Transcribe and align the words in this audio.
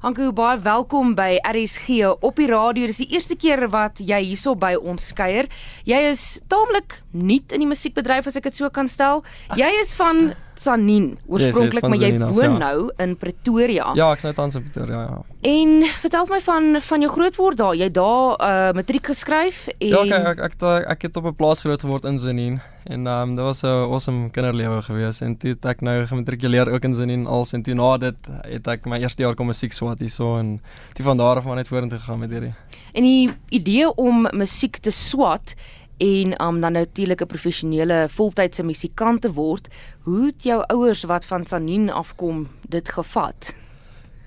Hanko, 0.00 0.30
baie 0.32 0.56
welkom 0.64 1.10
by 1.12 1.34
RSG 1.44 2.06
op 2.24 2.38
die 2.40 2.46
radio. 2.48 2.86
Dis 2.88 3.02
die 3.02 3.10
eerste 3.12 3.34
keer 3.36 3.66
wat 3.68 3.98
jy 4.00 4.16
hierso 4.30 4.54
by 4.56 4.70
ons 4.80 5.10
kuier. 5.12 5.44
Jy 5.84 5.98
is 6.08 6.22
taamlik 6.48 7.02
nuut 7.12 7.52
in 7.52 7.60
die 7.60 7.68
musiekbedryf 7.68 8.30
as 8.30 8.38
ek 8.40 8.48
dit 8.48 8.56
so 8.56 8.72
kan 8.72 8.88
stel. 8.88 9.20
Jy 9.60 9.68
is 9.82 9.92
van 9.98 10.30
Sanin 10.54 11.18
oorspronklik, 11.26 11.72
yes, 11.72 11.82
yes, 11.82 11.88
maar 11.88 11.98
jy 11.98 12.10
Sanin 12.10 12.22
af, 12.22 12.34
woon 12.34 12.52
ja. 12.52 12.58
nou 12.58 12.90
in 12.96 13.16
Pretoria. 13.16 13.92
Ja, 13.94 14.10
ek's 14.12 14.26
nou 14.26 14.34
tans 14.34 14.54
in 14.54 14.62
Pretoria, 14.62 15.02
ja. 15.08 15.20
En 15.50 15.84
vertel 16.02 16.26
my 16.30 16.40
van 16.40 16.80
van 16.80 17.00
jou 17.00 17.12
grootword 17.12 17.56
daar. 17.56 17.76
Jy 17.76 17.90
daar 17.90 18.34
uh 18.40 18.72
matriek 18.76 19.06
geskryf 19.06 19.66
en 19.78 19.88
Ja, 19.88 20.02
kyk, 20.02 20.12
ek 20.12 20.44
ek 20.50 20.58
ek, 20.62 20.90
ek 20.96 21.02
het 21.08 21.16
op 21.16 21.30
'n 21.30 21.34
plaas 21.34 21.60
groot 21.60 21.80
geword 21.80 22.04
in 22.04 22.18
Zenin 22.18 22.60
en 22.84 23.06
ehm 23.06 23.28
um, 23.28 23.34
dit 23.34 23.44
was 23.44 23.62
'n 23.62 23.66
awesome 23.66 24.30
kinderlewe 24.30 24.82
gewees 24.82 25.20
en 25.20 25.36
toe 25.36 25.50
het 25.50 25.64
ek 25.64 25.80
nou 25.80 26.06
gematrikuleer 26.06 26.72
ook 26.72 26.84
in 26.84 26.94
Zenin 26.94 27.26
als 27.26 27.52
en 27.52 27.62
toe 27.62 27.74
na 27.74 27.96
dit 27.96 28.16
het 28.42 28.66
ek 28.66 28.86
my 28.86 28.98
eerste 28.98 29.22
jaar 29.22 29.34
kom 29.34 29.46
musiek 29.46 29.72
swat 29.72 29.98
hierso 29.98 30.38
en 30.38 30.60
toe 30.94 31.04
van 31.04 31.16
daar 31.16 31.36
af 31.36 31.44
maar 31.44 31.56
net 31.56 31.68
vorentoe 31.68 31.98
gegaan 31.98 32.18
met 32.18 32.30
hierdie. 32.30 32.54
En 32.92 33.02
die 33.02 33.30
idee 33.48 33.94
om 33.94 34.28
musiek 34.32 34.76
te 34.76 34.90
swat 34.90 35.54
en 36.00 36.44
um, 36.44 36.60
dan 36.60 36.72
natuurlik 36.72 37.20
'n 37.20 37.26
professionele 37.26 38.06
voltydse 38.08 38.62
musikant 38.62 39.20
te 39.20 39.32
word, 39.32 39.68
hoe 40.00 40.26
het 40.26 40.42
jou 40.42 40.64
ouers 40.66 41.02
wat 41.02 41.24
van 41.24 41.46
Sanin 41.46 41.90
afkom 41.90 42.48
dit 42.68 42.88
gevat? 42.88 43.54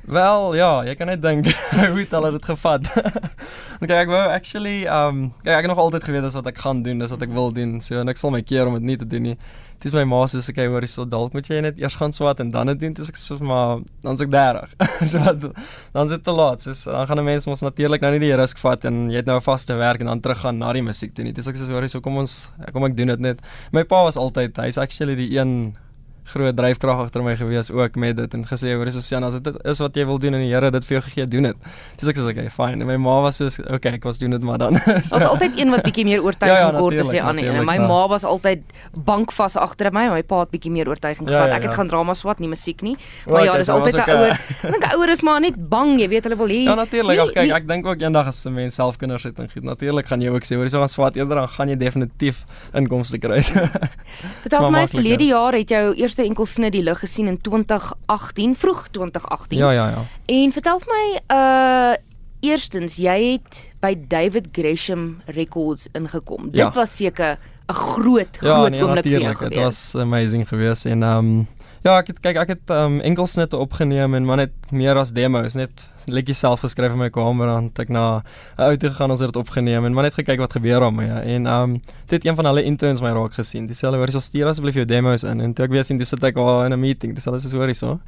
Wel, 0.03 0.55
ja, 0.59 0.83
jy 0.83 0.93
kan 0.99 1.07
net 1.07 1.21
dink 1.23 1.47
hoe 1.79 2.01
het 2.01 2.11
hulle 2.11 2.33
dit 2.35 2.45
gevat. 2.45 2.87
Want 3.79 3.87
kyk, 3.87 3.99
ek 4.01 4.09
wou 4.11 4.23
actually 4.33 4.81
um 4.91 5.29
kyk, 5.37 5.53
ek 5.55 5.63
het 5.63 5.71
nog 5.71 5.79
altyd 5.79 6.03
geweet 6.03 6.25
dis 6.27 6.35
wat 6.35 6.49
ek 6.51 6.59
gaan 6.59 6.81
doen, 6.83 6.99
dis 6.99 7.13
wat 7.13 7.23
ek 7.23 7.31
wil 7.31 7.53
doen. 7.55 7.77
So 7.83 8.01
en 8.01 8.11
ek 8.11 8.19
sal 8.19 8.33
my 8.35 8.41
keer 8.43 8.67
om 8.67 8.75
dit 8.75 8.89
nie 8.89 8.97
te 8.99 9.07
doen 9.07 9.29
nie. 9.29 9.35
Dis 9.83 9.95
my 9.95 10.03
ma 10.07 10.21
sê 10.31 10.41
so 10.43 10.55
kyk 10.55 10.71
hoor, 10.71 10.83
so 10.91 11.07
dalk 11.07 11.35
moet 11.35 11.47
jy 11.47 11.61
net 11.63 11.79
eers 11.79 11.95
gaan 11.99 12.11
swat 12.15 12.43
en 12.43 12.51
dan 12.51 12.71
dit 12.73 12.81
doen. 12.83 12.97
Dis 12.99 13.13
ek 13.13 13.19
so 13.19 13.39
maar 13.47 13.79
dan's 14.03 14.23
ek 14.23 14.31
30. 14.31 14.75
so 15.13 15.23
wat 15.23 15.47
dan 15.47 16.11
is 16.11 16.17
dit 16.17 16.25
te 16.27 16.35
laat. 16.35 16.67
So 16.67 16.75
dan 16.91 17.07
gaan 17.07 17.23
'n 17.23 17.27
mens 17.31 17.47
mos 17.47 17.63
natuurlik 17.63 18.03
nou 18.03 18.11
nie 18.17 18.23
die 18.27 18.35
risk 18.35 18.59
vat 18.59 18.83
en 18.91 19.07
jy 19.07 19.23
het 19.23 19.31
nou 19.31 19.39
'n 19.39 19.47
vaste 19.47 19.79
werk 19.79 20.03
en 20.03 20.11
dan 20.11 20.19
teruggaan 20.19 20.59
na 20.59 20.73
die 20.75 20.83
musiek 20.83 21.15
toe 21.15 21.23
nie. 21.23 21.31
Dis 21.31 21.47
ek 21.47 21.55
sê 21.55 21.63
so 21.63 21.71
hoor, 21.71 21.87
so 21.87 22.03
kom 22.03 22.19
ons 22.19 22.51
kom 22.75 22.83
ek 22.83 22.95
doen 22.99 23.07
dit 23.07 23.19
net. 23.19 23.39
My 23.71 23.83
pa 23.83 24.03
was 24.03 24.19
altyd, 24.19 24.59
hy's 24.59 24.77
actually 24.77 25.15
die 25.15 25.31
een 25.39 25.75
groot 26.25 26.55
dryfkrag 26.55 26.99
agter 27.05 27.23
my 27.23 27.35
gewees 27.35 27.71
ook 27.71 27.95
met 27.95 28.15
dit 28.17 28.33
en 28.33 28.43
gesê 28.47 28.73
hoor 28.75 28.87
Jan 28.87 29.23
as 29.23 29.33
dit 29.41 29.57
is 29.65 29.79
wat 29.79 29.95
jy 29.95 30.05
wil 30.05 30.17
doen 30.17 30.33
en 30.33 30.39
die 30.41 30.53
Here 30.53 30.71
dit 30.71 30.85
vir 30.85 30.95
jou 30.99 31.01
gegee 31.09 31.25
doen 31.27 31.43
dit. 31.43 31.55
Dis 31.99 32.09
ek 32.09 32.17
sê 32.17 32.29
okay 32.31 32.49
fine 32.49 32.81
en 32.81 32.87
my 32.87 32.97
ma 32.97 33.21
was 33.21 33.37
so 33.37 33.47
okay 33.73 33.93
ek 33.93 34.03
was 34.03 34.17
doen 34.19 34.31
dit 34.31 34.41
maar 34.41 34.57
dan. 34.57 34.75
so, 35.03 35.15
was 35.15 35.23
altyd 35.23 35.59
een 35.59 35.69
wat 35.69 35.83
bietjie 35.83 36.05
meer 36.05 36.23
oortuiging 36.23 36.59
Ja, 36.63 36.71
ja, 36.71 36.79
kort 36.79 36.99
as 36.99 37.09
die 37.09 37.21
ander 37.21 37.43
een. 37.43 37.55
En 37.55 37.65
my 37.65 37.77
natuurlijk, 37.77 37.87
ma 37.89 38.07
was 38.07 38.23
altyd 38.23 38.61
bankvas 38.93 39.57
agter 39.57 39.91
my, 39.93 40.07
my 40.09 40.23
pa 40.23 40.39
het 40.39 40.49
bietjie 40.51 40.71
meer 40.71 40.87
oortuiging 40.89 41.27
Ja, 41.29 41.35
gevat. 41.35 41.49
ja, 41.49 41.55
Ek 41.55 41.61
het 41.63 41.71
ja. 41.71 41.77
gaan 41.77 41.87
drama 41.87 42.13
swat, 42.13 42.39
nie 42.39 42.49
musiek 42.49 42.81
nie. 42.81 42.95
O, 43.27 43.31
Maar 43.31 43.43
ja, 43.43 43.49
okay, 43.49 43.57
dis 43.57 43.67
so 43.67 43.73
altyd 43.73 43.95
'n 43.95 44.09
ouer. 44.09 44.31
Ek 44.63 44.71
dink 44.73 44.83
'n 44.85 44.95
ouer 44.95 45.09
is 45.09 45.21
maar 45.21 45.39
net 45.41 45.55
bang, 45.69 45.99
jy 45.99 46.07
weet 46.09 46.23
hulle 46.23 46.35
wil 46.37 46.47
hê. 46.47 46.63
Ja 46.63 46.75
natuurlik, 46.75 47.19
ag 47.19 47.31
kyk 47.33 47.51
ek 47.53 47.67
dink 47.67 47.85
ook 47.85 48.01
eendag 48.01 48.27
as 48.27 48.45
'n 48.45 48.53
mens 48.53 48.75
self 48.75 48.97
kinders 48.97 49.23
het 49.23 49.39
en 49.39 49.49
goed 49.49 49.63
natuurlik 49.63 50.05
gaan 50.07 50.21
jy 50.21 50.29
ook 50.29 50.43
sê 50.45 50.55
hoor 50.55 50.69
so 50.69 50.79
gaan 50.79 50.87
swat 50.89 51.15
eerder 51.15 51.35
dan 51.37 51.47
gaan 51.47 51.69
jy 51.69 51.75
definitief 51.75 52.45
inkomste 52.73 53.17
kry. 53.19 53.41
Vertel 54.43 54.71
my 54.71 54.87
verlede 54.87 55.25
jaar 55.25 55.53
het 55.53 55.69
jou 55.69 55.93
eerste 56.13 56.29
enkelsnit 56.29 56.73
die 56.75 56.83
lig 56.85 56.99
gesien 57.01 57.27
in 57.27 57.39
2018, 57.41 58.55
vroeg 58.55 58.87
2018. 58.93 59.57
ja 59.57 59.71
ja 59.71 59.87
ja. 59.89 60.05
En 60.25 60.51
vertel 60.51 60.79
vir 60.79 60.93
my 60.93 61.05
uh 61.35 61.95
eerstens, 62.43 62.97
jy 62.99 63.37
het 63.37 63.57
by 63.79 63.93
David 63.95 64.49
Gresham 64.51 65.21
Records 65.31 65.87
ingekom. 65.95 66.49
Ja. 66.51 66.65
Dit 66.65 66.75
was 66.75 66.95
seker 66.95 67.37
'n 67.69 67.73
groot 67.73 68.37
Ja, 68.41 68.55
groot 68.55 68.69
nee, 68.71 68.83
oomblik 68.83 69.03
vir 69.03 69.21
jou 69.21 69.35
gewees. 69.35 69.53
Dit 69.53 69.63
was 69.63 69.95
amazing 69.95 70.47
geweest 70.47 70.85
en 70.85 71.03
ehm 71.03 71.17
um, 71.17 71.47
ja, 71.83 71.97
ek 71.99 72.07
het 72.13 72.19
kyk 72.23 72.37
ek 72.43 72.53
het 72.53 72.71
um, 72.73 72.99
enkelsnitte 73.01 73.57
opgeneem 73.59 74.13
en 74.15 74.25
maar 74.25 74.37
net 74.37 74.71
meer 74.71 74.97
as 74.97 75.11
demos, 75.11 75.55
net 75.55 75.87
liedjies 76.07 76.39
self 76.43 76.63
geskryf 76.63 76.91
in 76.91 76.99
my 76.99 77.09
kamer 77.09 77.47
en 77.47 77.69
ek 77.79 77.89
na 77.89 78.23
'n 78.57 78.61
auto 78.69 78.89
gegaan 78.89 79.11
ons 79.11 79.21
het 79.21 79.31
dit 79.31 79.39
opgeneem 79.41 79.85
en 79.85 79.93
maar 79.93 80.03
net 80.03 80.15
gekyk 80.15 80.39
wat 80.39 80.53
gebeur 80.53 80.79
daarmee 80.79 81.07
ja. 81.07 81.21
en 81.21 81.47
um, 81.47 81.79
toe 82.07 82.17
het 82.17 82.25
een 82.25 82.35
van 82.35 82.45
hulle 82.45 82.63
interns 82.63 83.01
my 83.01 83.11
raak 83.11 83.33
gesien. 83.33 83.65
Dis 83.67 83.81
hulle 83.81 83.97
hoor 83.97 84.09
jy 84.11 84.19
stuur 84.19 84.47
asseblief 84.47 84.75
jou 84.75 84.85
demos 84.85 85.23
in 85.23 85.41
en 85.41 85.53
toe 85.53 85.65
ek 85.65 85.71
weer 85.71 85.83
sien 85.83 85.97
dis 85.97 86.09
sit 86.09 86.23
ek 86.23 86.37
al 86.37 86.65
in 86.65 86.73
'n 86.73 86.79
meeting. 86.79 87.15
Dis 87.15 87.25
hulle 87.25 87.39
sê 87.39 87.51
hoor 87.55 87.67
hierso. 87.67 87.99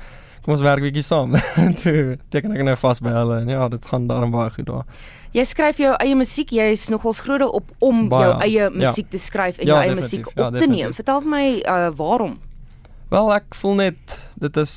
Kom 0.45 0.53
ons 0.53 0.61
werk 0.61 0.81
bietjie 0.81 1.01
saam. 1.01 1.33
toe 1.81 2.17
teken 2.29 2.51
ek 2.53 2.63
nou 2.63 2.75
vas 2.75 2.99
by 3.01 3.09
hulle 3.09 3.41
en 3.41 3.47
ja, 3.49 3.67
dit 3.67 3.85
gaan 3.85 4.07
daarom 4.07 4.31
baie 4.31 4.49
goed 4.49 4.65
daar. 4.65 4.83
Jy 5.33 5.43
skryf 5.43 5.77
jou 5.77 5.95
eie 5.99 6.15
musiek, 6.15 6.51
jy 6.51 6.71
is 6.71 6.89
nogals 6.89 7.19
groot 7.19 7.41
op 7.41 7.71
om 7.79 8.09
Baie, 8.09 8.23
jou 8.23 8.41
eie 8.41 8.51
ja. 8.61 8.69
musiek 8.69 9.09
te 9.09 9.17
skryf 9.17 9.57
en 9.57 9.65
Ja, 9.67 9.73
jou 9.73 9.79
eie 9.81 9.95
definitief, 9.95 10.25
musiek 10.25 10.37
ja, 10.37 10.47
op 10.47 10.53
te 10.53 10.67
neem. 10.67 10.69
definitief. 10.69 10.95
Vertel 10.95 11.21
vir 11.21 11.29
my 11.29 11.47
uh 11.65 11.89
waarom? 11.97 12.37
Wel 13.15 13.29
ek 13.31 13.55
voel 13.55 13.77
net 13.79 14.13
dit 14.43 14.57
is 14.59 14.71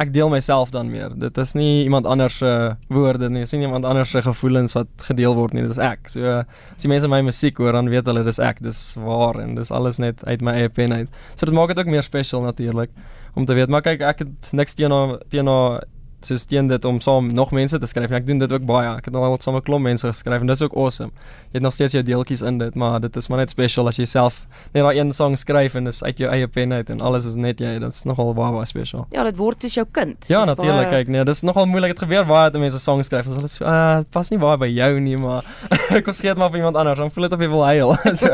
ek 0.00 0.08
deel 0.14 0.30
myself 0.32 0.70
dan 0.72 0.88
meer. 0.88 1.12
Dit 1.20 1.36
is 1.38 1.52
nie 1.52 1.84
iemand 1.84 2.06
anders 2.08 2.38
se 2.40 2.48
woorde 2.88 3.28
nie, 3.28 3.42
dis 3.44 3.52
nie 3.52 3.66
iemand 3.66 3.84
anders 3.84 4.14
se 4.14 4.22
gevoelens 4.24 4.72
wat 4.74 5.04
gedeel 5.10 5.36
word 5.36 5.52
nie, 5.52 5.66
dit 5.66 5.74
is 5.74 5.80
ek. 5.82 6.08
So 6.08 6.38
as 6.40 6.86
die 6.86 6.90
mense 6.90 7.10
my 7.12 7.20
musiek 7.26 7.60
hoor, 7.60 7.76
dan 7.76 7.90
weet 7.92 8.08
hulle 8.08 8.24
dis 8.24 8.40
ek, 8.40 8.62
dis 8.64 8.80
waar 9.04 9.36
en 9.42 9.52
dis 9.58 9.70
alles 9.74 10.00
net 10.00 10.24
uit 10.24 10.42
my 10.42 10.56
eie 10.62 10.72
pen 10.72 10.96
uit. 10.96 11.20
So 11.36 11.44
dit 11.44 11.54
maak 11.54 11.74
dit 11.74 11.82
ook 11.82 11.92
meer 11.92 12.06
special 12.06 12.46
natuurlik 12.46 12.94
om 13.36 13.44
te 13.44 13.58
weet, 13.58 13.68
maar 13.68 13.84
kyk 13.84 14.02
ek 14.06 14.24
het 14.24 14.50
niks 14.56 14.78
teenoor 14.80 15.18
teenoor 15.28 15.82
so 16.26 16.36
steen 16.36 16.66
dit 16.68 16.84
om 16.84 17.00
saam 17.00 17.32
nog 17.32 17.50
mense 17.52 17.78
te 17.78 17.86
skryf 17.86 18.10
en 18.10 18.16
ek 18.16 18.26
doen 18.26 18.38
dit 18.38 18.52
ook 18.52 18.64
baie. 18.66 18.96
Ek 18.96 19.04
het 19.04 19.14
al 19.14 19.36
saam 19.40 19.56
'n 19.56 19.62
klomp 19.62 19.82
mense 19.84 20.06
geskryf 20.06 20.40
en 20.40 20.46
dis 20.46 20.62
ook 20.62 20.74
awesome. 20.76 21.10
Jy 21.52 21.58
het 21.58 21.62
nog 21.62 21.72
steeds 21.72 21.92
jou 21.92 22.02
deeltjies 22.04 22.42
in 22.42 22.58
dit, 22.58 22.74
maar 22.74 23.00
dit 23.00 23.16
is 23.16 23.28
maar 23.28 23.38
net 23.38 23.50
special 23.50 23.86
as 23.86 23.96
jy 23.96 24.04
self 24.04 24.46
net 24.72 24.82
daai 24.84 24.98
een 24.98 25.12
song 25.12 25.36
skryf 25.36 25.74
en 25.74 25.84
dis 25.84 26.02
uit 26.02 26.18
jou 26.18 26.30
eie 26.30 26.46
pen 26.46 26.72
uit 26.72 26.90
en 26.90 27.00
alles 27.00 27.24
is 27.26 27.34
net 27.34 27.58
jy. 27.60 27.78
Dit's 27.78 28.04
nogal 28.04 28.34
baie 28.34 28.52
baie 28.52 28.64
special. 28.66 29.06
Ja, 29.10 29.22
dit 29.24 29.36
word 29.36 29.60
soos 29.62 29.74
jou 29.74 29.86
kind. 29.92 30.16
Ja, 30.28 30.44
natuurlik. 30.44 30.88
baie- 30.90 31.04
Kyk, 31.04 31.08
nee, 31.08 31.24
dis 31.24 31.42
nogal 31.42 31.66
moeilik. 31.66 31.90
Dit 31.90 31.98
gebeur 31.98 32.24
baie 32.26 32.50
dat 32.50 32.60
mense 32.60 32.78
songs 32.78 33.06
skryf 33.06 33.24
hulle 33.26 33.48
sê, 33.48 33.64
"Ah, 33.66 33.96
dit 33.98 34.10
pas 34.10 34.30
nie 34.30 34.38
baie 34.38 34.56
by 34.58 34.66
jou 34.66 35.00
nie, 35.00 35.16
maar 35.16 35.44
ek 35.90 36.06
ons 36.06 36.20
gee 36.20 36.28
dit 36.30 36.38
maar 36.38 36.50
vir 36.50 36.58
iemand 36.58 36.76
anders." 36.76 36.98
Dan 36.98 37.10
voel 37.10 37.22
dit 37.28 37.32
of 37.32 37.40
jy 37.40 37.48
wil 37.48 37.64
huil. 37.64 37.94
so. 38.14 38.26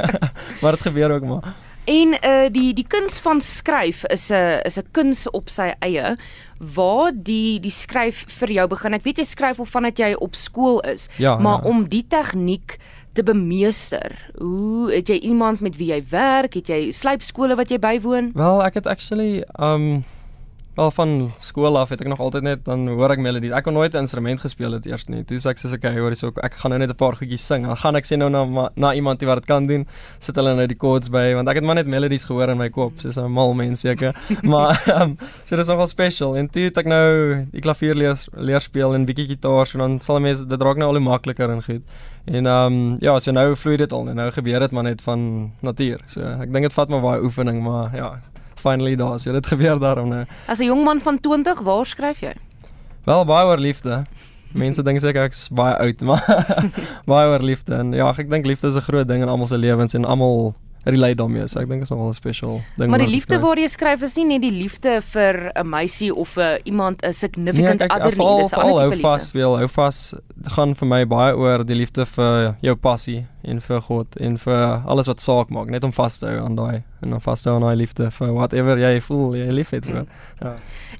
maar 0.62 0.72
dit 0.72 0.80
gebeur 0.80 1.10
ook 1.12 1.24
maar. 1.24 1.54
En 1.84 2.14
uh 2.24 2.46
die 2.52 2.72
die 2.74 2.86
kuns 2.88 3.18
van 3.20 3.40
skryf 3.44 4.04
is 4.08 4.30
'n 4.32 4.60
is 4.64 4.78
'n 4.78 4.86
kuns 4.92 5.30
op 5.30 5.48
sy 5.48 5.74
eie 5.80 6.16
waar 6.74 7.12
die 7.14 7.60
die 7.60 7.70
skryf 7.70 8.24
vir 8.38 8.48
jou 8.50 8.68
begin. 8.68 8.94
Ek 8.94 9.02
weet 9.04 9.16
jy 9.18 9.24
skryf 9.24 9.58
al 9.58 9.64
vandat 9.68 9.98
jy 9.98 10.14
op 10.14 10.34
skool 10.34 10.80
is, 10.80 11.08
Ja, 11.18 11.36
maar 11.38 11.60
ja. 11.62 11.68
om 11.68 11.88
die 11.88 12.04
tegniek 12.08 12.78
te 13.12 13.22
bemeester. 13.22 14.16
Hoe 14.38 14.90
het 14.92 15.08
jy 15.08 15.18
iemand 15.18 15.60
met 15.60 15.76
wie 15.76 15.88
jy 15.92 16.04
werk? 16.10 16.54
Het 16.54 16.66
jy 16.68 16.90
slypskole 16.90 17.54
wat 17.54 17.68
jy 17.70 17.78
bywoon? 17.78 18.30
Wel, 18.34 18.62
ek 18.64 18.74
het 18.74 18.86
actually 18.86 19.44
um 19.58 20.04
wel 20.76 20.90
van 20.90 21.30
skool 21.40 21.78
af 21.78 21.88
het 21.94 22.00
ek 22.00 22.08
nog 22.08 22.20
altyd 22.20 22.42
net 22.42 22.64
dan 22.64 22.86
hoor 22.88 23.10
ek 23.14 23.18
melodies. 23.22 23.52
Ek 23.52 23.64
kon 23.64 23.74
nooit 23.74 23.94
'n 23.94 23.98
instrument 24.06 24.40
gespeel 24.40 24.72
het 24.72 24.86
eers 24.86 25.06
nie. 25.08 25.22
Toe 25.24 25.38
sê 25.38 25.50
ek 25.50 25.58
soos 25.58 25.72
okay, 25.72 25.92
hoor 25.98 26.10
hierso 26.10 26.32
ek 26.42 26.54
gaan 26.54 26.70
nou 26.70 26.78
net 26.78 26.90
'n 26.90 26.94
paar 26.96 27.14
goedjies 27.16 27.46
sing. 27.46 27.66
Dan 27.66 27.76
gaan 27.76 27.96
ek 27.96 28.04
sê 28.04 28.16
nou 28.18 28.28
na 28.30 28.44
ma- 28.44 28.70
na 28.76 28.92
iemand 28.94 29.22
wat 29.22 29.36
dit 29.36 29.46
kan 29.46 29.66
doen. 29.66 29.86
Sit 30.18 30.34
hulle 30.36 30.54
nou 30.54 30.66
die 30.66 30.76
chords 30.78 31.08
by 31.08 31.34
want 31.34 31.48
ek 31.48 31.54
het 31.56 31.64
maar 31.64 31.74
net 31.74 31.86
melodies 31.86 32.24
gehoor 32.24 32.48
in 32.50 32.58
my 32.58 32.68
kop, 32.70 32.92
soos 32.98 33.16
'n 33.16 33.30
mal 33.30 33.54
mens 33.54 33.80
seker. 33.80 34.14
maar 34.42 34.82
um, 35.00 35.16
so 35.44 35.56
dis 35.56 35.68
nogal 35.68 35.86
special. 35.86 36.36
En 36.36 36.48
toe 36.50 36.62
het 36.62 36.76
ek 36.78 36.86
nou 36.86 37.46
die 37.52 37.60
klavier 37.60 37.94
leer 37.94 38.18
leer 38.36 38.60
speel 38.60 38.94
en 38.94 39.04
bietjie 39.06 39.26
gitaar, 39.26 39.66
so 39.66 39.78
dan 39.78 40.00
sal 40.00 40.20
mense 40.20 40.46
dit 40.46 40.62
raak 40.62 40.76
nou 40.76 40.88
al 40.88 40.94
hoe 40.96 41.00
makliker 41.10 41.50
en 41.50 41.62
goed. 41.62 41.82
En 42.26 42.46
ehm 42.46 42.72
um, 42.72 42.96
ja, 43.00 43.18
so 43.20 43.30
nou 43.32 43.54
vloei 43.56 43.76
dit 43.76 43.92
al 43.92 44.08
en 44.08 44.16
nou 44.16 44.30
gebeur 44.30 44.60
dit 44.60 44.70
maar 44.72 44.82
net 44.82 45.02
van 45.02 45.52
natuur. 45.60 46.00
So 46.06 46.20
ek 46.20 46.52
dink 46.52 46.62
dit 46.64 46.72
vat 46.72 46.88
maar 46.88 47.00
baie 47.00 47.22
oefening, 47.22 47.62
maar 47.62 47.94
ja, 47.96 48.20
finally 48.64 48.96
daar. 48.96 49.18
So 49.22 49.32
dit 49.36 49.46
gebeur 49.52 49.78
daarom 49.82 50.08
nou. 50.08 50.24
As 50.48 50.58
'n 50.60 50.70
jong 50.72 50.84
man 50.84 51.00
van 51.00 51.20
20, 51.20 51.60
waar 51.62 51.86
skryf 51.86 52.20
jy? 52.24 52.34
Wel 53.04 53.24
baie 53.28 53.46
oor 53.46 53.58
liefde. 53.60 54.04
Mense 54.54 54.82
dink 54.86 55.00
seker 55.02 55.24
ek's 55.28 55.48
baie 55.50 55.74
oud, 55.82 56.00
maar 56.06 56.22
baie 57.10 57.26
oor 57.28 57.42
liefde 57.42 57.74
en 57.74 57.92
ja, 57.92 58.10
ek 58.16 58.30
dink 58.30 58.46
liefde 58.46 58.68
is 58.70 58.76
'n 58.76 58.86
groot 58.86 59.08
ding 59.08 59.22
in 59.22 59.28
almal 59.28 59.46
se 59.50 59.58
lewens 59.58 59.94
en 59.94 60.04
almal 60.04 60.54
relate 60.84 61.16
daarmee. 61.16 61.48
So 61.48 61.58
ek 61.60 61.68
dink 61.68 61.80
dit 61.82 61.88
is 61.88 61.90
nogal 61.90 62.08
'n 62.08 62.14
special 62.14 62.60
ding. 62.78 62.90
Maar 62.90 63.02
die 63.02 63.08
liefde 63.10 63.38
waar 63.40 63.58
jy 63.58 63.66
skryf 63.66 64.02
is 64.02 64.16
nie 64.16 64.24
net 64.24 64.42
die 64.42 64.52
liefde 64.54 65.00
vir 65.02 65.50
'n 65.56 65.68
meisie 65.68 66.14
of 66.14 66.36
'n 66.38 66.58
iemand 66.64 67.02
'n 67.02 67.12
significant 67.12 67.80
Nee, 67.80 67.88
kyk, 67.88 67.96
other 67.96 68.16
nie, 68.16 68.42
dis 68.42 68.52
'n 68.52 68.60
ander 68.60 68.80
hou 68.80 68.90
tipe 68.90 69.02
vas, 69.02 69.22
liefde. 69.22 69.38
wil 69.38 69.56
hou 69.58 69.68
vas 69.68 70.14
gaan 70.56 70.74
vir 70.74 70.88
my 70.88 71.04
baie 71.04 71.34
oor 71.36 71.64
die 71.64 71.76
liefde 71.76 72.06
vir 72.06 72.56
jou 72.62 72.74
passie 72.76 73.26
en 73.44 73.60
vir 73.60 73.80
God 73.80 74.16
en 74.20 74.38
vir 74.38 74.82
alles 74.86 75.06
wat 75.06 75.20
saak 75.20 75.50
maak, 75.50 75.68
net 75.68 75.84
om 75.84 75.92
vas 75.92 76.18
te 76.18 76.26
hou 76.26 76.44
aan 76.44 76.56
daai 76.56 76.82
en 77.04 77.12
om 77.12 77.20
vas 77.20 77.42
te 77.42 77.48
hou 77.50 77.56
aan 77.56 77.66
daai 77.66 77.76
liefde 77.76 78.10
vir 78.10 78.32
whatever 78.32 78.78
jy 78.78 79.00
voel 79.00 79.34
jy 79.36 79.50
liefhet 79.52 79.84
vir. 79.84 80.06
Ja. 80.40 80.54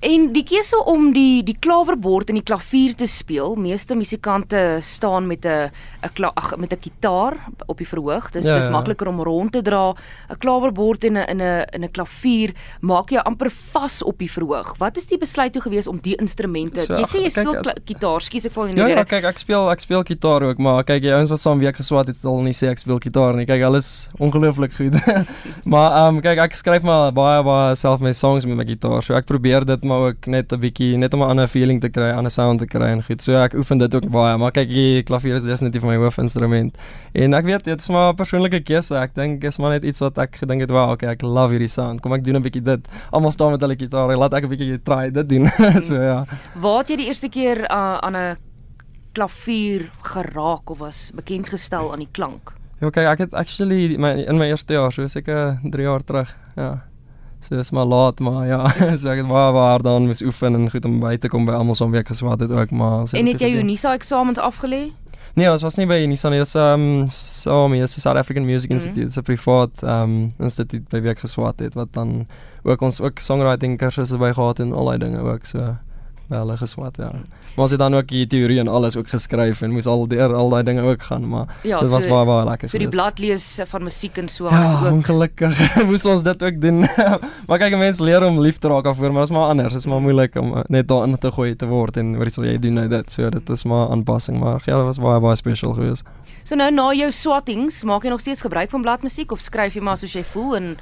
En 0.04 0.32
die 0.32 0.42
keuse 0.44 0.76
om 0.86 1.12
die 1.14 1.42
die 1.42 1.56
klawerbord 1.58 2.28
en 2.28 2.34
die 2.34 2.42
klavier 2.44 2.94
te 2.94 3.06
speel, 3.06 3.56
meeste 3.56 3.94
musikante 3.96 4.78
staan 4.82 5.26
met 5.26 5.44
'n 5.46 5.70
'n 6.02 6.60
met 6.60 6.72
'n 6.72 6.78
gitaar 6.82 7.34
op 7.66 7.78
die 7.78 7.86
verhoog. 7.86 8.30
Dis 8.32 8.44
Ja, 8.44 8.54
dis 8.56 8.64
ja. 8.66 8.70
makliker 8.70 9.08
om 9.08 9.20
rond 9.22 9.52
te 9.52 9.62
dra. 9.62 9.94
'n 10.30 10.36
Klawerbord 10.38 11.04
en 11.04 11.16
'n 11.16 11.28
in 11.30 11.40
'n 11.40 11.64
in 11.72 11.84
'n 11.84 11.90
klavier 11.90 12.52
maak 12.80 13.10
jou 13.10 13.22
amper 13.24 13.50
vas 13.50 14.02
op 14.02 14.18
die 14.18 14.30
verhoog. 14.30 14.76
Wat 14.78 14.96
is 14.96 15.06
die 15.06 15.18
besluit 15.18 15.52
toe 15.52 15.62
gewees 15.62 15.86
om 15.88 15.98
die 16.02 16.16
instrumente? 16.16 16.80
So, 16.80 16.94
jy 16.96 17.04
sê 17.04 17.22
jy 17.22 17.28
speel 17.30 17.52
het- 17.54 17.80
gitaar, 17.86 18.20
skus 18.20 18.44
ek 18.46 18.52
val 18.52 18.64
in 18.66 18.74
die 18.74 18.82
Ja, 18.84 18.88
ja, 18.88 19.04
kyk, 19.04 19.24
ek 19.24 19.38
speel 19.38 19.70
ek 19.70 19.80
speel 19.80 20.02
gitaar 20.02 20.42
ook, 20.42 20.58
maar 20.58 20.84
kyk, 20.84 21.02
die 21.02 21.12
ouens 21.12 21.30
wat 21.30 21.40
saam 21.40 21.58
week 21.58 21.76
geswat 21.76 22.06
het, 22.06 22.16
al 22.34 22.42
nie 22.46 22.54
sê 22.56 22.68
ek 22.72 22.82
speel 22.82 22.98
gitaar 23.02 23.36
nie. 23.38 23.46
Kyk, 23.48 23.62
alles 23.66 23.88
ongelooflik 24.18 24.74
goed. 24.76 24.98
maar 25.72 25.90
ehm 26.00 26.16
um, 26.16 26.20
kyk, 26.24 26.42
ek 26.46 26.56
skryf 26.58 26.84
maar 26.86 27.12
baie 27.16 27.42
baie 27.46 27.74
self 27.78 28.02
my 28.04 28.12
songs 28.12 28.46
met 28.48 28.58
my 28.58 28.66
gitaar. 28.68 29.02
So 29.06 29.16
ek 29.18 29.28
probeer 29.30 29.66
dit 29.68 29.84
maar 29.84 30.10
ook 30.10 30.26
net 30.26 30.52
'n 30.52 30.60
bietjie 30.60 30.96
net 30.98 31.14
om 31.14 31.22
'n 31.22 31.34
ander 31.34 31.48
feeling 31.48 31.80
te 31.80 31.88
kry, 31.88 32.10
'n 32.10 32.18
ander 32.22 32.34
sound 32.34 32.60
te 32.60 32.66
kry 32.66 32.90
en 32.92 33.02
goed. 33.02 33.22
So 33.22 33.38
ek 33.38 33.54
oefen 33.54 33.78
dit 33.78 33.94
ook 33.94 34.10
baie, 34.10 34.36
maar 34.38 34.52
kyk, 34.52 34.68
die 34.68 35.02
klavier 35.02 35.36
is 35.36 35.44
definitief 35.44 35.82
my 35.82 35.96
hoofinstrument. 35.96 36.76
En 37.14 37.34
ek 37.34 37.44
weet 37.44 37.64
dit 37.64 37.80
is 37.80 37.88
maar 37.88 38.12
'n 38.12 38.16
persoonlike 38.16 38.60
keuse. 38.60 38.94
Ek 38.94 39.14
dink 39.14 39.44
is 39.44 39.58
maar 39.58 39.70
net 39.70 39.84
iets 39.84 40.00
wat 40.00 40.18
ek 40.18 40.36
gedink 40.36 40.60
het, 40.60 40.70
wow, 40.70 40.90
okay, 40.90 41.10
ek 41.10 41.22
love 41.22 41.52
hierdie 41.52 41.68
sound. 41.68 42.00
Kom 42.00 42.12
ek 42.12 42.24
doen 42.24 42.36
'n 42.36 42.42
bietjie 42.42 42.62
dit. 42.62 42.88
Almal 43.10 43.30
staan 43.30 43.50
met 43.50 43.60
hulle 43.60 43.76
gitaar. 43.76 44.16
Laat 44.16 44.34
ek 44.34 44.44
'n 44.44 44.48
bietjie 44.48 44.82
try 44.82 45.10
dit 45.10 45.28
doen. 45.28 45.46
so 45.88 45.94
ja. 45.94 46.24
Waar 46.54 46.78
het 46.78 46.88
jy 46.88 46.96
die 46.96 47.06
eerste 47.06 47.28
keer 47.28 47.60
uh, 47.70 47.98
aan 47.98 48.16
'n 48.16 48.36
klavier 49.14 49.88
geraak 50.02 50.70
of 50.70 50.78
was 50.82 51.10
bekend 51.14 51.48
gestel 51.54 51.92
aan 51.92 52.02
die 52.02 52.10
klank? 52.12 52.52
Ja, 52.82 52.90
kyk, 52.90 53.06
ek 53.14 53.18
het 53.24 53.36
actually 53.38 53.94
my 53.96 54.10
in 54.26 54.38
my 54.40 54.50
eerste 54.50 54.74
jaar, 54.76 54.92
so 54.92 55.06
seker 55.08 55.58
3 55.62 55.86
jaar 55.86 56.02
terug. 56.04 56.34
Ja. 56.58 56.82
So 57.44 57.58
is 57.60 57.70
maar 57.70 57.84
laat, 57.84 58.20
maar 58.24 58.46
ja, 58.48 58.60
so 59.00 59.08
ek 59.12 59.20
het 59.22 59.28
baie 59.28 59.52
baie 59.52 59.78
dan 59.84 60.06
moes 60.08 60.22
oefen 60.24 60.54
en 60.56 60.70
goed 60.72 60.84
om 60.88 60.98
by 61.00 61.16
te 61.20 61.28
kom 61.28 61.44
by 61.46 61.52
almal 61.52 61.76
so 61.76 61.86
'n 61.86 61.92
week 61.92 62.08
geswat 62.08 62.40
het 62.40 62.50
ook, 62.50 62.70
maar 62.70 63.04
En 63.12 63.26
het 63.26 63.40
jy 63.40 63.58
Unisa 63.60 63.92
eksamens 63.94 64.38
afgelê? 64.38 64.92
Nee, 65.34 65.50
ons 65.50 65.62
was 65.62 65.74
nie 65.76 65.86
by 65.86 65.98
Unisa 66.04 66.30
nie. 66.30 66.40
Ehm 66.40 67.06
so 67.10 67.68
my 67.68 67.82
is 67.82 68.00
South 68.00 68.16
African 68.16 68.44
Music 68.46 68.70
Mhm. 68.70 68.78
Institute, 68.78 69.06
mm 69.06 69.12
-hmm. 69.12 69.20
'n 69.20 69.22
privaat 69.22 69.82
um, 69.82 70.34
instituut 70.38 70.88
by 70.88 71.00
week 71.00 71.18
geswat 71.18 71.58
het 71.60 71.74
wat 71.74 71.92
dan 71.92 72.26
ook 72.62 72.80
ons 72.80 73.00
ook 73.00 73.18
songwriting 73.18 73.78
kursusse 73.78 74.16
by 74.18 74.32
gehad 74.32 74.58
en 74.60 74.72
al 74.72 74.84
daai 74.84 74.98
dinge 74.98 75.18
ook 75.18 75.44
so 75.44 75.76
by 76.28 76.36
hulle 76.40 76.56
geswat, 76.56 76.96
ja. 76.96 77.10
Maar 77.54 77.62
ons 77.64 77.70
het 77.70 77.78
dan 77.78 77.94
ook 77.94 78.06
die 78.08 78.26
teorie 78.26 78.58
en 78.60 78.68
alles 78.68 78.96
ook 78.96 79.08
geskryf 79.08 79.60
en 79.62 79.70
moes 79.72 79.86
al 79.86 80.06
deur 80.08 80.32
al 80.34 80.48
daai 80.50 80.62
dinge 80.62 80.82
ook 80.82 81.02
gaan, 81.02 81.28
maar 81.28 81.46
Ja, 81.62 81.80
dit 81.80 81.88
was 81.92 82.02
so- 82.02 82.08
baie 82.08 82.26
baie 82.26 82.44
lekker. 82.48 82.68
So 82.68 82.78
die 82.78 82.86
geweest. 82.86 83.02
blad 83.02 83.18
lees 83.18 83.60
van 83.66 83.82
musiek 83.82 84.16
en 84.18 84.28
so 84.28 84.46
alles 84.46 84.70
Ja, 84.72 84.80
ook. 84.86 84.92
ongelukkig 84.92 85.84
moes 85.90 86.06
ons 86.06 86.22
dit 86.22 86.42
ook 86.42 86.60
doen. 86.60 86.78
maar 87.48 87.58
kyk, 87.58 87.76
mense 87.78 88.02
leer 88.02 88.24
om 88.26 88.40
lief 88.40 88.58
te 88.58 88.68
raak 88.68 88.84
daarvoor, 88.84 89.12
maar 89.12 89.20
dit 89.26 89.30
is 89.30 89.36
maar 89.36 89.48
anders. 89.48 89.72
Dit 89.72 89.78
is 89.80 89.86
maar 89.86 90.00
moeilik 90.00 90.34
om 90.40 90.52
uh, 90.56 90.60
net 90.68 90.88
daarin 90.88 91.18
te 91.18 91.30
gooi 91.32 91.56
te 91.56 91.66
word 91.66 91.96
en 91.96 92.16
wat 92.18 92.32
sal 92.32 92.44
jy 92.44 92.58
doen 92.58 92.74
nou 92.74 92.88
dit? 92.88 93.10
So 93.10 93.28
dit 93.30 93.50
is 93.50 93.64
maar 93.64 93.88
aanpassing, 93.88 94.38
maar 94.40 94.62
ja, 94.64 94.76
dit 94.76 94.84
was 94.84 94.98
baie 94.98 95.20
baie 95.20 95.36
special 95.36 95.72
geweest. 95.74 96.02
So 96.44 96.54
nou 96.56 96.70
na 96.72 96.90
jou 96.92 97.10
swattings, 97.12 97.84
maak 97.84 98.02
jy 98.04 98.10
nog 98.10 98.20
steeds 98.20 98.40
gebruik 98.40 98.70
van 98.70 98.82
bladmusiek 98.82 99.32
of 99.32 99.40
skryf 99.40 99.74
jy 99.74 99.80
maar 99.80 99.96
soos 99.96 100.12
jy 100.12 100.24
voel 100.24 100.56
en 100.56 100.76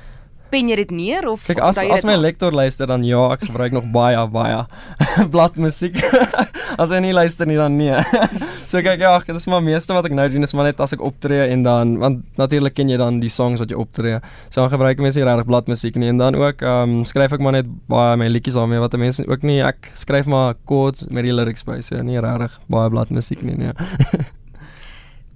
pen 0.52 0.69
jy 0.69 0.76
dit 0.82 0.93
neer 0.94 1.26
of 1.31 1.46
Kyk, 1.49 1.62
as 1.64 1.81
as 1.81 2.04
my 2.08 2.19
lektor 2.20 2.52
luister 2.54 2.88
dan 2.90 3.04
ja, 3.06 3.22
ek 3.34 3.46
gebruik 3.49 3.72
nog 3.75 3.88
baie 3.94 4.20
baie 4.32 4.64
bladmusiek. 5.34 5.96
as 6.82 6.93
hy 6.93 7.00
nie 7.04 7.14
luister 7.16 7.49
nie 7.49 7.58
dan 7.58 7.76
nee. 7.81 7.96
so 8.70 8.81
kyk 8.84 9.02
ja, 9.02 9.14
dit 9.26 9.37
is 9.38 9.49
maar 9.50 9.64
meeste 9.64 9.96
wat 9.96 10.08
ek 10.08 10.16
nou 10.16 10.28
doen 10.32 10.46
is 10.46 10.54
maar 10.56 10.69
net 10.70 10.81
as 10.84 10.94
ek 10.96 11.04
optree 11.04 11.49
en 11.52 11.64
dan 11.66 11.96
want 12.02 12.22
natuurlik 12.40 12.76
ken 12.76 12.93
jy 12.93 13.00
dan 13.00 13.20
die 13.22 13.32
songs 13.32 13.62
wat 13.62 13.72
jy 13.72 13.78
optree. 13.81 14.20
So 14.50 14.62
dan 14.62 14.72
gebruik 14.72 14.99
ek 14.99 15.04
mense 15.04 15.20
nie 15.20 15.28
regtig 15.28 15.49
bladmusiek 15.49 15.99
nie 16.00 16.12
en 16.12 16.20
dan 16.22 16.38
ook 16.38 16.64
ehm 16.64 16.99
um, 17.00 17.08
skryf 17.08 17.37
ek 17.37 17.44
maar 17.44 17.56
net 17.58 17.70
baie 17.90 18.19
my 18.20 18.28
liedjies 18.31 18.58
daarmee 18.58 18.82
wat 18.82 18.96
mense 19.00 19.25
ook 19.26 19.49
nie 19.49 19.60
ek 19.64 19.93
skryf 19.99 20.28
maar 20.31 20.54
chords 20.69 21.06
met 21.10 21.26
die 21.26 21.34
lyrics 21.34 21.66
by 21.66 21.81
so 21.84 21.99
nie 22.04 22.20
regtig 22.20 22.58
baie 22.72 22.93
bladmusiek 22.93 23.43
nie 23.46 23.58
nee. 23.58 23.72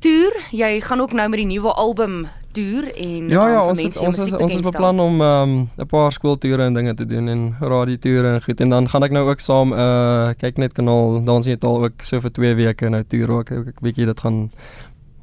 toer, 0.04 0.34
jy 0.52 0.80
gaan 0.84 1.00
ook 1.00 1.14
nou 1.16 1.28
met 1.32 1.40
die 1.40 1.48
nuwe 1.56 1.72
album 1.72 2.26
toer 2.56 2.88
en 2.94 3.28
Ja 3.30 3.44
ja, 3.52 3.60
um, 3.60 3.62
vir 3.62 3.70
ons 3.74 3.82
het, 3.82 3.86
mense 3.86 4.00
jou 4.00 4.08
ons 4.08 4.18
is, 4.18 4.24
ons 4.24 4.32
is 4.32 4.32
bekendstel. 4.38 4.70
beplan 4.70 5.04
om 5.04 5.20
ehm 5.20 5.54
um, 5.56 5.70
'n 5.84 5.88
paar 5.92 6.12
skooltoere 6.12 6.66
en 6.66 6.74
dinge 6.74 6.94
te 6.94 7.06
doen 7.06 7.28
en 7.28 7.46
radiotoere 7.60 8.34
en 8.34 8.42
goed 8.42 8.60
en 8.60 8.74
dan 8.76 8.88
gaan 8.88 9.02
ek 9.02 9.12
nou 9.12 9.28
ook 9.28 9.40
saam 9.40 9.72
uh 9.72 10.34
kyk 10.38 10.58
net 10.58 10.72
kanaal 10.72 11.24
dans 11.24 11.46
jy 11.46 11.56
taal 11.56 11.84
ook 11.84 12.02
so 12.02 12.20
vir 12.20 12.32
2 12.32 12.54
weke 12.54 12.88
nou 12.88 13.02
toer 13.04 13.30
ook 13.30 13.50
ek, 13.50 13.66
ek 13.74 13.80
bietjie 13.80 14.06
dit 14.06 14.20
gaan 14.20 14.50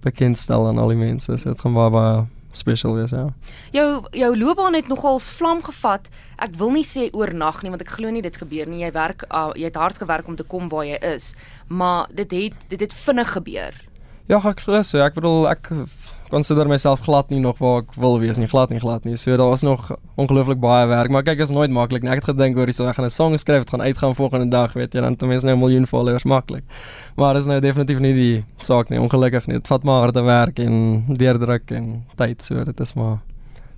bekendstel 0.04 0.68
aan 0.68 0.80
al 0.80 0.94
die 0.94 1.00
mense. 1.00 1.38
So 1.38 1.52
dit 1.52 1.62
gaan 1.62 1.76
baie 1.78 1.92
baie 1.94 2.24
special 2.54 2.94
wees 2.98 3.14
ja. 3.16 3.28
Jou 3.74 3.88
jou 4.14 4.32
loopbaan 4.38 4.78
het 4.78 4.88
nogals 4.92 5.30
vlam 5.34 5.64
gevat. 5.66 6.10
Ek 6.38 6.54
wil 6.60 6.74
nie 6.76 6.86
sê 6.86 7.10
oornag 7.12 7.64
nie 7.64 7.72
want 7.74 7.82
ek 7.82 7.96
glo 7.96 8.12
nie 8.14 8.22
dit 8.26 8.38
gebeur 8.38 8.70
nie. 8.70 8.84
Jy 8.86 8.92
werk 8.96 9.26
uh, 9.30 9.50
jy 9.58 9.72
het 9.72 9.80
hard 9.80 10.04
gewerk 10.04 10.30
om 10.30 10.38
te 10.38 10.46
kom 10.46 10.70
waar 10.74 10.86
jy 10.86 11.00
is, 11.14 11.34
maar 11.68 12.12
dit 12.14 12.38
het 12.38 12.70
dit 12.70 12.86
het 12.86 12.94
vinnig 13.06 13.34
gebeur. 13.38 13.82
Ja, 14.32 14.38
ek 14.40 14.62
glo 14.64 14.80
so. 14.88 15.02
Ek 15.04 15.18
bedoel 15.18 15.50
ek 15.52 15.68
konsideer 16.34 16.70
myself 16.72 17.04
glad 17.06 17.30
nie 17.30 17.42
nog 17.44 17.60
waar 17.62 17.82
ek 17.84 17.92
wil 18.00 18.16
wees 18.22 18.40
nie, 18.40 18.48
glad 18.50 18.72
nie 18.72 18.80
glad 18.82 19.04
nie. 19.06 19.18
So 19.20 19.36
daar 19.38 19.52
was 19.52 19.66
nog 19.68 19.92
ongelooflik 20.16 20.62
baie 20.64 20.88
werk, 20.88 21.12
maar 21.12 21.26
kyk, 21.28 21.44
is 21.44 21.52
nooit 21.54 21.74
maklik 21.74 22.06
nie. 22.06 22.12
Ek 22.14 22.24
het 22.24 22.32
gedink 22.32 22.58
oor 22.58 22.72
hierso 22.72 22.88
ek 22.88 22.96
gaan 22.98 23.06
'n 23.06 23.14
song 23.14 23.38
skryf, 23.38 23.66
dit 23.66 23.74
gaan 23.76 23.84
uitgaan 23.84 24.16
volgende 24.16 24.50
dag, 24.50 24.74
weet 24.74 24.94
jy, 24.94 25.02
dan 25.02 25.16
ten 25.16 25.28
minste 25.28 25.48
nou 25.48 25.56
'n 25.56 25.60
miljoen 25.60 25.86
followers 25.86 26.24
maklik. 26.24 26.64
Maar 27.16 27.34
dis 27.34 27.46
nou 27.46 27.60
definitief 27.60 28.00
nie 28.00 28.14
die 28.14 28.46
saak 28.58 28.90
nie, 28.90 29.00
ongelukkig 29.00 29.48
nie. 29.48 29.58
Dit 29.58 29.68
vat 29.68 29.84
maar 29.84 30.02
harde 30.02 30.24
werk 30.24 30.60
en 30.60 31.06
deurdruk 31.18 31.72
en 31.72 32.06
tyd, 32.16 32.42
so 32.42 32.64
dit 32.64 32.80
is 32.80 32.94
maar 32.94 33.20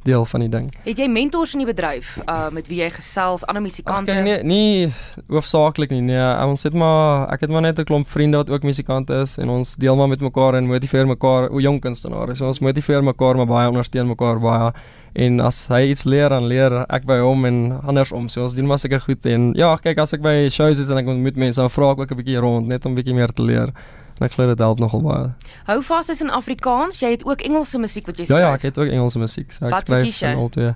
deel 0.05 0.25
van 0.25 0.43
die 0.45 0.49
ding. 0.49 0.69
Het 0.85 1.01
jy 1.01 1.07
mentors 1.09 1.53
in 1.57 1.63
die 1.63 1.67
bedryf 1.69 2.15
uh 2.25 2.49
met 2.53 2.67
wie 2.69 2.79
jy 2.83 2.89
gesels, 2.93 3.45
ander 3.49 3.63
musikante? 3.65 4.11
kyk 4.11 4.23
nee, 4.23 4.43
nie 4.43 4.93
hoofsaaklik 5.31 5.93
nie. 5.93 6.03
Nee, 6.05 6.25
ons 6.45 6.65
het 6.67 6.77
maar 6.77 7.25
ek 7.33 7.45
het 7.45 7.53
maar 7.53 7.65
net 7.65 7.79
'n 7.79 7.87
klomp 7.89 8.09
vriende 8.09 8.37
wat 8.37 8.49
ook 8.49 8.63
musikante 8.63 9.13
is 9.21 9.37
en 9.37 9.49
ons 9.49 9.75
deel 9.75 9.95
maar 9.95 10.07
met 10.07 10.21
mekaar 10.21 10.55
en 10.55 10.67
motiveer 10.67 11.07
mekaar, 11.07 11.49
o 11.49 11.59
jong 11.59 11.81
kunstenaars. 11.81 12.37
So 12.37 12.47
ons 12.47 12.59
motiveer 12.59 13.03
mekaar 13.03 13.35
maar 13.35 13.49
baie, 13.49 13.67
ondersteun 13.67 14.07
mekaar 14.07 14.39
baie. 14.39 14.71
En 15.15 15.39
as 15.39 15.67
hy 15.67 15.81
iets 15.89 16.03
leer, 16.03 16.29
dan 16.29 16.45
leer 16.45 16.85
ek 16.89 17.05
by 17.05 17.19
hom 17.23 17.45
en 17.45 17.59
andersom. 17.87 18.27
So 18.27 18.43
ons 18.43 18.53
doen 18.53 18.67
maar 18.67 18.79
seker 18.79 18.99
goed 18.99 19.25
en 19.25 19.53
ja, 19.55 19.75
kyk 19.77 19.97
as 20.03 20.13
ek 20.13 20.21
by 20.21 20.49
shows 20.49 20.79
is 20.79 20.89
en 20.89 20.97
ek 20.97 21.07
ontmoet 21.07 21.37
mense, 21.37 21.61
dan 21.61 21.69
vra 21.69 21.91
ek 21.91 21.99
ook 21.99 22.11
'n 22.11 22.17
bietjie 22.17 22.39
rond 22.39 22.67
net 22.67 22.85
om 22.85 22.91
'n 22.91 22.95
bietjie 22.95 23.15
meer 23.15 23.31
te 23.31 23.41
leer. 23.41 23.73
En 24.19 24.25
ek 24.25 24.31
glo 24.31 24.47
dit 24.47 24.59
help 24.59 24.79
nogal 24.79 25.01
baie. 25.01 25.31
Hou 25.65 25.81
vas 25.83 26.09
is 26.09 26.21
in 26.21 26.29
Afrikaans. 26.29 26.99
Jy 26.99 27.09
het 27.17 27.25
ook 27.25 27.41
Engelse 27.41 27.79
musiek 27.79 28.05
wat 28.05 28.15
jy 28.17 28.23
Ja 28.23 28.27
skryf. 28.27 28.41
ja, 28.41 28.53
ek 28.53 28.61
het 28.61 28.77
ook 28.77 28.87
Engelse 28.89 29.19
musiek. 29.19 29.51
So 29.51 29.65
ek 29.65 29.71
Wat 29.71 29.81
skryf 29.81 30.19
jy? 30.19 30.27
in 30.31 30.37
al 30.37 30.49
twee. 30.49 30.71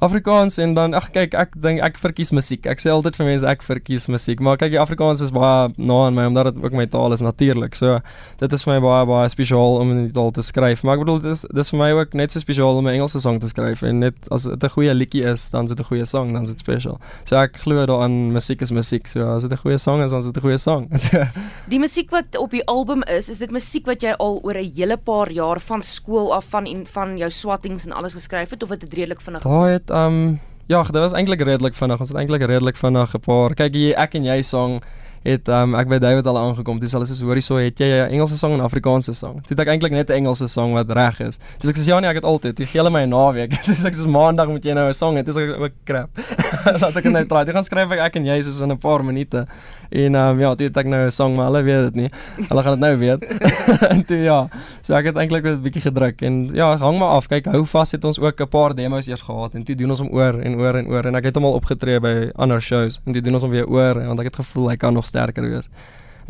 Afrikaans 0.00 0.56
en 0.56 0.72
dan 0.74 0.94
ag 0.96 1.10
kyk 1.12 1.34
ek 1.36 1.56
dink 1.60 1.82
ek 1.84 1.98
verkies 2.00 2.30
musiek. 2.32 2.64
Ek 2.64 2.80
sê 2.80 2.88
altyd 2.88 3.18
vir 3.20 3.26
mense 3.28 3.48
ek 3.50 3.60
verkies 3.66 4.06
musiek, 4.08 4.40
maar 4.40 4.56
kyk 4.56 4.72
die 4.72 4.80
Afrikaans 4.80 5.20
is 5.20 5.32
baie 5.36 5.68
na 5.76 5.98
aan 6.06 6.16
my 6.16 6.24
omdat 6.30 6.54
dit 6.54 6.62
ook 6.64 6.76
my 6.78 6.86
taal 6.88 7.12
is 7.12 7.20
natuurlik. 7.20 7.76
So 7.76 7.98
dit 8.40 8.54
is 8.56 8.64
vir 8.64 8.78
my 8.78 8.80
baie 8.86 9.08
baie 9.10 9.28
spesiaal 9.28 9.76
om 9.82 9.92
in 9.92 10.06
die 10.06 10.14
taal 10.16 10.32
te 10.32 10.44
skryf. 10.46 10.86
Maar 10.88 10.96
ek 10.96 11.04
bedoel 11.04 11.20
dit 11.26 11.34
is 11.36 11.44
dis 11.52 11.72
vir 11.74 11.80
my 11.82 11.90
ook 11.98 12.16
net 12.16 12.32
so 12.32 12.40
spesiaal 12.40 12.80
om 12.80 12.88
'n 12.88 12.94
Engelse 12.94 13.20
sang 13.20 13.40
te 13.44 13.50
skryf 13.52 13.82
en 13.82 14.00
net 14.00 14.16
as 14.30 14.48
dit 14.48 14.64
'n 14.64 14.72
goeie 14.72 14.94
liedjie 14.94 15.24
is, 15.24 15.50
dan 15.50 15.64
is 15.68 15.76
dit 15.76 15.80
'n 15.80 15.88
goeie 15.92 16.06
sang, 16.06 16.32
dan 16.32 16.48
is 16.48 16.50
dit 16.56 16.60
spesiaal. 16.64 16.98
So 17.24 17.36
ek 17.36 17.60
glo 17.60 17.84
daaraan 17.84 18.32
musiek 18.32 18.62
is 18.62 18.70
musiek. 18.70 19.06
So 19.06 19.28
as 19.36 19.42
dit 19.42 19.52
'n 19.52 19.60
goeie 19.60 19.78
sang 19.78 20.02
is, 20.02 20.12
dan 20.12 20.20
is 20.20 20.26
dit 20.32 20.36
'n 20.36 20.40
goeie 20.40 20.58
sang. 20.58 20.88
So 21.00 21.24
Die 21.68 21.78
musiek 21.78 22.10
wat 22.10 22.36
op 22.38 22.50
die 22.50 22.64
album 22.66 23.02
is, 23.02 23.28
is 23.28 23.38
dit 23.38 23.50
musiek 23.50 23.86
wat 23.86 24.02
jy 24.02 24.14
al 24.18 24.40
oor 24.42 24.54
'n 24.54 24.72
hele 24.74 24.96
paar 24.96 25.30
jaar 25.30 25.60
van 25.60 25.82
skool 25.82 26.32
af 26.32 26.44
van 26.48 26.64
en 26.64 26.86
van 26.86 27.18
jou 27.18 27.30
swattings 27.30 27.86
en 27.86 27.92
alles 27.92 28.14
geskryf 28.14 28.50
het 28.50 28.62
of 28.62 28.70
het 28.70 28.80
dit 28.80 28.94
redelik 28.94 29.20
vinnig? 29.20 29.42
Daai 29.42 29.72
het 29.72 29.89
um 29.90 30.40
ja, 30.70 30.82
dit 30.82 31.02
was 31.02 31.12
eintlik 31.12 31.42
redelik 31.42 31.74
vinnig. 31.74 32.00
Ons 32.00 32.08
het 32.08 32.18
eintlik 32.18 32.44
redelik 32.46 32.76
vinnig 32.78 33.14
'n 33.14 33.20
paar. 33.20 33.54
Kyk 33.54 33.74
hier, 33.74 33.94
ek 33.98 34.14
en 34.14 34.24
jy 34.24 34.42
song 34.42 34.82
het 35.22 35.48
um 35.48 35.74
ek 35.74 35.88
by 35.90 35.98
David 36.00 36.26
al 36.26 36.38
aangekom. 36.38 36.78
Dis 36.80 36.94
alles 36.96 37.10
is 37.10 37.20
hoorie 37.20 37.42
so 37.44 37.56
het 37.60 37.78
jy 37.78 37.86
'n 37.86 38.12
Engelse 38.14 38.38
song 38.38 38.54
en 38.54 38.60
Afrikaanse 38.60 39.12
song. 39.12 39.42
Toe 39.44 39.56
het 39.56 39.60
ek 39.60 39.68
eintlik 39.68 39.92
net 39.92 40.10
'n 40.10 40.24
Engelse 40.24 40.48
song 40.48 40.72
wat 40.72 40.90
reg 40.90 41.20
is. 41.20 41.38
Dis 41.58 41.70
ek 41.70 41.76
sê 41.76 41.88
ja 41.92 42.00
nee, 42.00 42.10
ek 42.10 42.16
het 42.16 42.24
altyd. 42.24 42.58
Jy 42.58 42.66
gee 42.66 42.80
hulle 42.80 42.90
my 42.90 43.02
'n 43.04 43.10
naweek. 43.10 43.50
Dis 43.66 43.84
ek 43.84 43.94
sê 43.94 44.08
maandag 44.08 44.48
moet 44.48 44.64
jy 44.64 44.72
nou 44.72 44.88
'n 44.88 44.94
song 44.94 45.16
hê. 45.16 45.22
Dis 45.22 45.36
ek 45.36 45.58
ook 45.58 45.72
crap. 45.84 46.10
Laat 46.80 46.96
ek 46.96 47.04
nou 47.04 47.24
try. 47.26 47.44
Jy 47.44 47.52
gaan 47.52 47.64
skryf 47.64 47.90
ek 47.90 48.00
ek 48.00 48.16
en 48.16 48.24
jy 48.24 48.42
soos 48.42 48.60
in 48.60 48.72
'n 48.72 48.78
paar 48.78 49.04
minute. 49.04 49.46
En 49.90 50.14
um 50.14 50.40
ja, 50.40 50.54
toe 50.54 50.66
het 50.66 50.76
ek 50.76 50.86
nou 50.86 51.06
'n 51.06 51.10
song, 51.10 51.36
maar 51.36 51.46
hulle 51.50 51.62
weet 51.62 51.92
dit 51.92 51.94
nie. 51.94 52.10
Hulle 52.48 52.62
gaan 52.62 52.78
dit 52.78 52.80
nou 52.80 52.96
weet. 52.96 53.20
en 53.94 54.04
toe 54.04 54.16
ja. 54.16 54.48
So 54.82 54.94
ek 54.94 55.04
het 55.04 55.16
eintlik 55.16 55.44
'n 55.44 55.60
bietjie 55.60 55.82
gedruk 55.82 56.22
en 56.22 56.48
ja, 56.54 56.76
hang 56.76 56.98
maar 56.98 57.18
af. 57.20 57.28
Kyk, 57.28 57.46
hou 57.46 57.66
vas 57.66 57.90
het 57.92 58.04
ons 58.04 58.18
ook 58.18 58.40
'n 58.40 58.48
paar 58.48 58.74
demos 58.74 59.06
eers 59.06 59.22
gehad 59.22 59.54
en 59.54 59.64
toe 59.64 59.74
doen 59.74 59.90
ons 59.90 60.00
hom 60.00 60.08
oor 60.08 60.40
en 60.40 60.56
oor 60.56 60.74
en 60.76 60.86
oor 60.86 61.06
en 61.06 61.14
ek 61.14 61.24
het 61.24 61.34
hom 61.34 61.44
al 61.44 61.52
opgetree 61.52 62.00
by 62.00 62.30
ander 62.36 62.60
shows 62.60 63.00
en 63.04 63.12
toe 63.12 63.22
doen 63.22 63.34
ons 63.34 63.42
hom 63.42 63.50
weer 63.50 63.68
oor 63.68 63.94
want 64.06 64.18
ek 64.20 64.32
het 64.32 64.36
gevoel 64.36 64.70
hy 64.70 64.76
kan 64.76 64.94
nog 64.94 65.06
sterker 65.10 65.48
wees. 65.50 65.68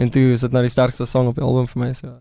En 0.01 0.11
toe 0.11 0.31
is 0.35 0.45
dit 0.47 0.57
nou 0.57 0.65
die 0.65 0.73
sterkste 0.73 1.07
song 1.09 1.31
op 1.31 1.39
die 1.39 1.45
album 1.45 1.69
vir 1.71 1.83
my 1.85 1.93
so. 1.99 2.19